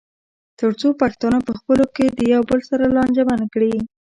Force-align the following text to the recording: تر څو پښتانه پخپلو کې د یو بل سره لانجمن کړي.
تر 0.59 0.71
څو 0.79 0.87
پښتانه 1.01 1.37
پخپلو 1.49 1.85
کې 1.95 2.05
د 2.17 2.19
یو 2.33 2.41
بل 2.49 2.59
سره 2.69 2.85
لانجمن 2.95 3.41
کړي. 3.53 3.73